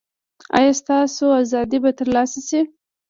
[0.57, 2.61] ایا ستاسو ازادي به ترلاسه شي؟